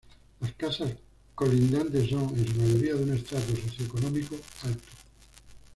[0.39, 0.89] Las casas
[1.35, 4.89] colindantes son, en su mayoría, de un estrato socioeconómico alto.